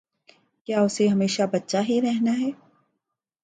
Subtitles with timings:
[0.67, 2.49] کیا اسے ہمیشہ بچہ ہی رہنا ہے؟